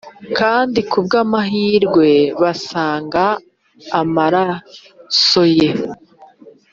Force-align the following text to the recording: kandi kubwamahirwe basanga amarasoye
kandi 0.39 0.79
kubwamahirwe 0.91 2.09
basanga 2.41 3.23
amarasoye 4.01 5.67